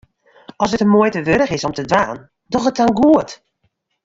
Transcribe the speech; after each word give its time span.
As 0.63 0.71
it 0.75 0.81
de 0.81 0.87
muoite 0.93 1.19
wurdich 1.27 1.55
is 1.57 1.67
om 1.67 1.73
te 1.75 1.85
dwaan, 1.91 2.19
doch 2.51 2.69
it 2.69 2.75
dan 2.79 2.93
goed. 2.99 3.31